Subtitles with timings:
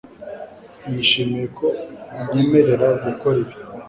[0.91, 1.67] nishimiye ko
[2.21, 3.55] unyemerera gukora ibi